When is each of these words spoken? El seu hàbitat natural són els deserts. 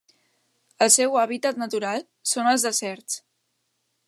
El 0.85 0.91
seu 0.95 1.19
hàbitat 1.25 1.61
natural 1.67 2.03
són 2.33 2.53
els 2.53 2.69
deserts. 2.71 3.23